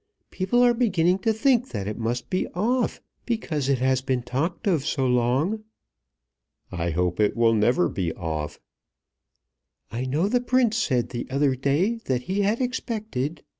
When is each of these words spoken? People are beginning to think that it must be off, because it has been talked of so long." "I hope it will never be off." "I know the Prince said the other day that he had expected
People 0.31 0.63
are 0.63 0.73
beginning 0.73 1.19
to 1.19 1.31
think 1.31 1.69
that 1.69 1.87
it 1.87 1.95
must 1.95 2.31
be 2.31 2.47
off, 2.55 2.99
because 3.27 3.69
it 3.69 3.77
has 3.77 4.01
been 4.01 4.23
talked 4.23 4.65
of 4.65 4.83
so 4.83 5.05
long." 5.05 5.63
"I 6.71 6.89
hope 6.89 7.19
it 7.19 7.37
will 7.37 7.53
never 7.53 7.87
be 7.87 8.11
off." 8.13 8.59
"I 9.91 10.05
know 10.05 10.27
the 10.27 10.41
Prince 10.41 10.77
said 10.77 11.09
the 11.09 11.27
other 11.29 11.55
day 11.55 11.99
that 12.05 12.23
he 12.23 12.41
had 12.41 12.59
expected 12.61 13.43